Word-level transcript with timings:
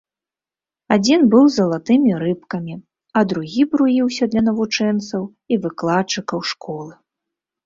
Адзін 0.95 1.19
быў 1.33 1.43
з 1.49 1.53
залатымі 1.59 2.11
рыбкамі, 2.23 2.75
а 3.21 3.23
другі 3.35 3.61
бруіўся 3.75 4.23
для 4.33 4.41
навучэнцаў 4.49 5.23
і 5.29 5.55
выкладчыкаў 5.69 6.39
школы. 6.55 6.93